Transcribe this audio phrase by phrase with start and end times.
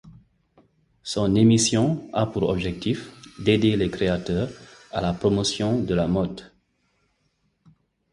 [1.03, 4.49] Son émission a pour objectif d’aider les créateurs
[4.91, 6.49] à la promotion de la mode.